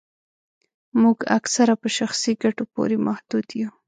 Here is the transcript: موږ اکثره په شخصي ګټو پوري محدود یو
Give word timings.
موږ 1.01 1.17
اکثره 1.37 1.75
په 1.81 1.87
شخصي 1.97 2.31
ګټو 2.43 2.63
پوري 2.73 2.97
محدود 3.07 3.47
یو 3.61 3.69